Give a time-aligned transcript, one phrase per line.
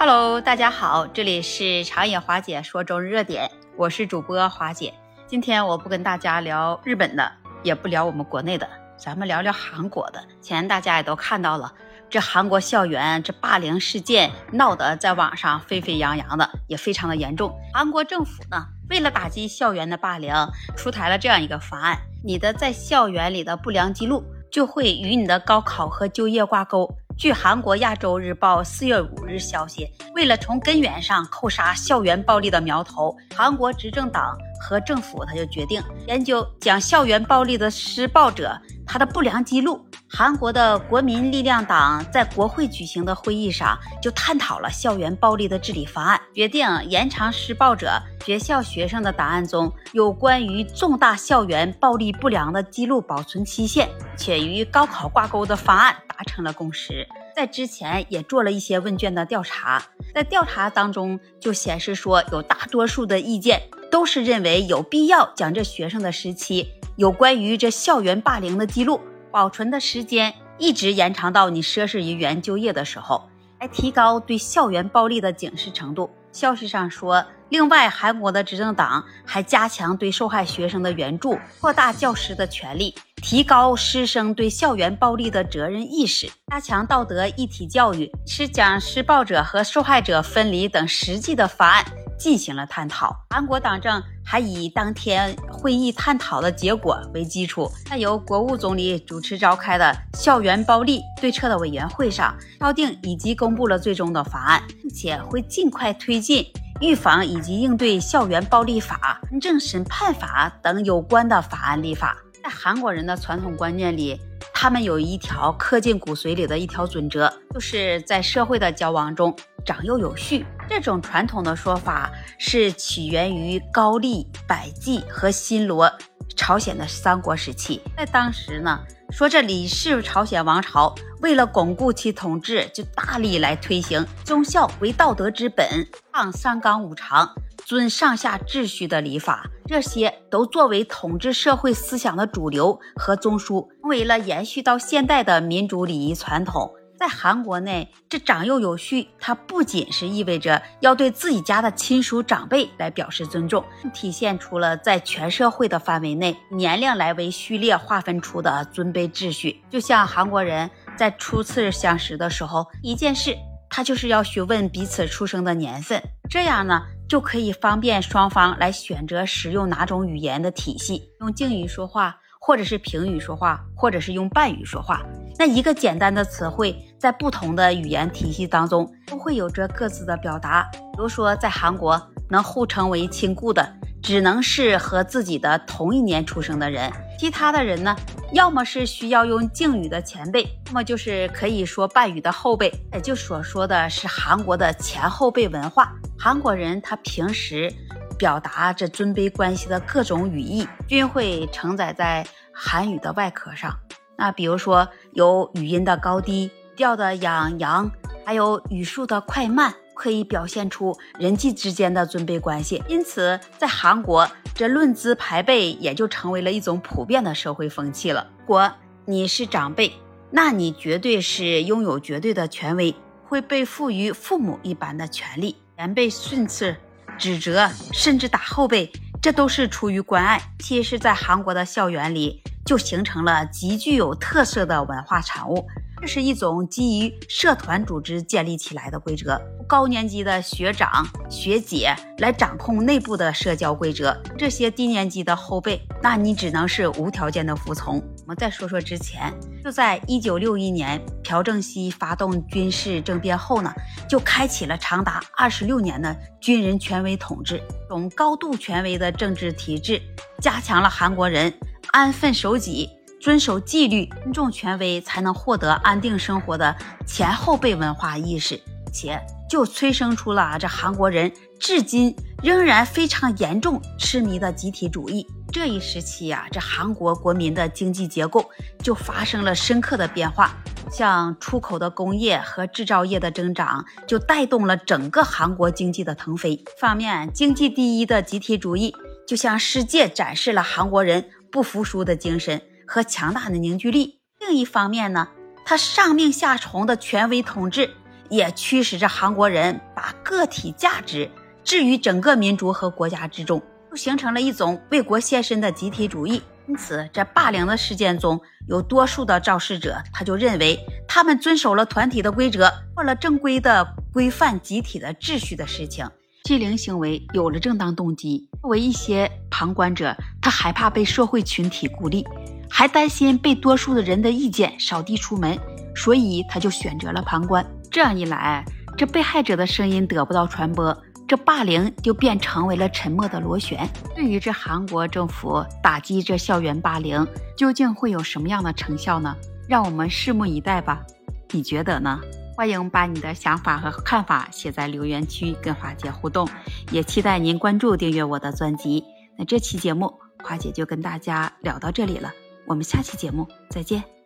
[0.00, 4.94] Hello，大家好，这里是长野华姐说中日热点，我是主播华姐。
[5.26, 7.32] 今天我不跟大家聊日本的，
[7.64, 10.24] 也不聊我们国内的，咱们聊聊韩国的。
[10.40, 11.74] 前大家也都看到了，
[12.08, 17.52] 这韩国校园这霸凌事件闹得在网上沸沸扬扬的，也非常的严重。
[17.74, 20.32] 韩国政府呢，为了打击校园的霸凌，
[20.76, 26.88] 出台了这样一个方案：你的在校园里的不良记录就会与你的高考和就业挂钩。
[27.18, 38.56] 据韩国亚洲日报四月五日消息，为了从根源上扣杀校园暴力的苗头，韩国执政党和政府他就决定研究将校园暴力的施暴者
[38.86, 39.84] 他的不良记录。
[40.10, 55.96] 韩国的国民力量党在国会举行的会议上就探讨了校园暴力的治理方案，决定延长施暴者学校学生的档案中有关于重大校园暴力不良的记录保存期限，且与高考挂钩的方案。
[56.18, 57.06] 达成了共识，
[57.38, 59.80] 在之前也做了一些问卷的调查，
[60.12, 69.00] 在调查当中就显示说，有大多数的意见都是认为有必要将这学生的时期有关于这校园霸凌的记录
[69.30, 76.10] 保存的时间一直延长到你涉事人员就业的时候，来提高对校园暴力的警示程度。
[76.32, 82.96] 消息上说，另外韩国的执政党还加强对受害学生的援助，扩大教师的权利。
[83.20, 91.84] 提高师生对校园暴力的责任意识，加强道德一体教育，是将施暴者和受害者分离等实际的方案
[92.18, 93.14] 进行了探讨。
[93.30, 106.46] 韩国党政还以当天会议探讨的结果为基础，在由国务总理主持召开的校园暴力对策的委员会上，敲定以及公布了最终的方案，并且会尽快推进
[106.80, 112.16] 预防以及应对校园暴力法、行政审判法等有关的法案立法。
[112.48, 114.18] 在韩国人的传统观念里，
[114.54, 120.46] 他们有一条刻进骨髓里的一条准则，就是在社会的交往中长幼有序。
[120.66, 125.92] 这种传统的说法是起源于高丽、百济和新罗
[126.36, 127.80] 朝鲜的三国时期。
[127.96, 128.80] 在当时呢，
[129.10, 135.66] 说这李氏朝鲜王朝为了巩固其统治，就大力来推行忠孝为道德之本，
[136.12, 137.28] 抗三纲五常。
[137.64, 146.72] 尊上下秩序的礼法，这些都作为统治社会思想的主流和中枢，成为了延续到现代的民主礼仪传统。
[146.98, 153.64] 在韩国内，这长幼有序，它不仅是意味着要对自己家的亲属长辈来表示尊重，
[153.94, 159.62] 体现出了在全社会的范围内，年龄来为序列划分出的尊卑秩序。
[159.70, 163.36] 就像韩国人在初次相识的时候，一件事，
[163.70, 166.82] 他就是要询问彼此出生的年份，这样呢？
[167.08, 175.00] 就可以方便双方来选择使用哪种语言的体系，用敬语说话，或者是平语说话，或者是用伴语说话。
[175.38, 180.68] 那一个简单的词汇，在不同的语言体系当中，都会有着各自的表达。
[180.72, 183.72] 比如说，在韩国，能互称为亲故的，
[184.02, 186.92] 只能是和自己的同一年出生的人。
[187.18, 187.96] 其他的人呢，
[188.32, 192.72] 要么是需要用敬语的前辈，要么就是可以说伴语的后辈。
[192.92, 195.92] 也就所说的是韩国的前后辈文化。
[196.18, 197.72] 韩国人他平时
[198.18, 203.76] 表达这尊卑关系的各种语义，均会承载在韩语的外壳上。
[204.16, 207.90] 那比如说有语音的高低、调的扬扬，
[208.24, 212.80] 还有语速的快慢，可以表现出人际之间的尊卑关系。
[212.86, 218.28] 因此，在韩国，这论资排辈也就成为了一种普遍的社会风气了。
[218.38, 218.72] 如果
[219.06, 219.92] 你是长辈，
[220.30, 222.94] 那你绝对是拥有绝对的权威，
[223.24, 225.56] 会被赋予父母一般的权利。
[225.76, 226.76] 前辈训斥、
[227.18, 230.40] 指责，甚至打后辈，这都是出于关爱。
[230.60, 235.66] 其实，在韩国的校园里，就形成了极具有特色的文化产物。
[236.00, 247.96] 这是一种基于社团组织建立起来的规则，高年级的学长学姐来掌控内部的社交规则，这些低年级的后辈，那你只能是无条件的服从。
[247.96, 249.32] 我们再说说之前，
[249.64, 253.72] 就在一九六一年朴正熙发动军事政变后呢，
[254.08, 260.00] 就开启了长达二十六年的军人权威统治，这种高度权威的政治体制，
[260.40, 261.52] 加强了韩国人
[261.90, 262.88] 安分守己。
[263.20, 266.74] 遵守纪律、尊重权威，才能获得安定生活的
[267.06, 268.60] 前后辈文化意识，
[268.92, 275.26] 且就催生出了这韩国人至今仍然非常严重痴迷的集体主义。
[275.50, 278.48] 这一时期呀，这韩国国民的经济结构
[278.82, 280.54] 就发生了深刻的变化，
[280.92, 286.62] 像出口的工业和制造业的增长，就带动了整个韩国经济的腾飞。
[286.78, 288.94] 方面，经济第一的集体主义
[289.26, 292.60] 就向世界展示了韩国人不服输的精神。
[292.88, 294.18] 和强大的凝聚力。
[294.40, 295.28] 另一方面呢，
[295.64, 297.90] 他上命下从的权威统治
[298.30, 301.30] 也驱使着韩国人把个体价值
[301.62, 306.42] 置于整个民族和国家之中，就形成了一种为国献身的集体主义。
[306.66, 316.06] 因此，在霸凌的事件中，有多数的肇事者他就认为他们遵守了团体的规则，做了正规的规范集体的秩序的事情。
[316.44, 322.26] 欺凌行为有了正当动机，作为一些旁观者，他害怕被社会群体孤立，
[322.70, 325.58] 还担心被多数的人的意见扫地出门，
[325.94, 327.64] 所以他就选择了旁观。
[327.90, 328.64] 这样一来，
[328.96, 330.96] 这被害者的声音得不到传播。
[331.26, 333.86] 这霸凌就变成为了沉默的螺旋。
[334.14, 339.36] 对于这韩国政府打击这校园霸凌，究竟会有什么样的成效呢？
[339.68, 341.02] 让我们拭目以待吧。
[341.50, 342.18] 你觉得呢？
[342.56, 346.48] 欢迎把你的想法和看法写在留言区跟华姐互动，
[346.90, 349.04] 也期待您关注订阅我的专辑。
[349.36, 350.12] 那这期节目
[350.42, 352.32] 华姐就跟大家聊到这里了，
[352.68, 354.17] 我们下期节目再见。